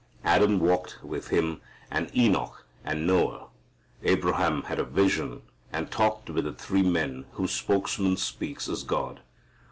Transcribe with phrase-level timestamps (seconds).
[0.23, 3.49] Adam walked with Him, and Enoch, and Noah.
[4.01, 9.19] Abraham had a vision, and talked with the three men whose spokesman speaks as God.